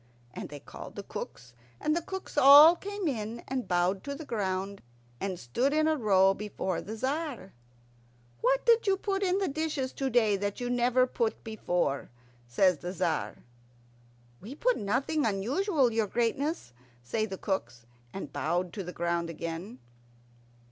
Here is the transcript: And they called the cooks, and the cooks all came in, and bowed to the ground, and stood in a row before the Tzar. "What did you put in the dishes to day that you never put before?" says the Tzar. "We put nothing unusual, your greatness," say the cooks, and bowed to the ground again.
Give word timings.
And 0.33 0.49
they 0.49 0.59
called 0.59 0.95
the 0.95 1.03
cooks, 1.03 1.53
and 1.79 1.95
the 1.95 2.01
cooks 2.01 2.35
all 2.35 2.75
came 2.75 3.07
in, 3.07 3.43
and 3.47 3.67
bowed 3.67 4.03
to 4.05 4.15
the 4.15 4.25
ground, 4.25 4.81
and 5.19 5.37
stood 5.37 5.73
in 5.73 5.87
a 5.87 5.95
row 5.95 6.33
before 6.33 6.81
the 6.81 6.95
Tzar. 6.95 7.53
"What 8.39 8.65
did 8.65 8.87
you 8.87 8.97
put 8.97 9.21
in 9.21 9.37
the 9.37 9.47
dishes 9.47 9.93
to 9.93 10.09
day 10.09 10.37
that 10.37 10.59
you 10.59 10.71
never 10.71 11.05
put 11.05 11.43
before?" 11.43 12.09
says 12.47 12.79
the 12.79 12.93
Tzar. 12.93 13.43
"We 14.39 14.55
put 14.55 14.79
nothing 14.79 15.23
unusual, 15.23 15.93
your 15.93 16.07
greatness," 16.07 16.73
say 17.03 17.27
the 17.27 17.37
cooks, 17.37 17.85
and 18.11 18.33
bowed 18.33 18.73
to 18.73 18.83
the 18.83 18.93
ground 18.93 19.29
again. 19.29 19.77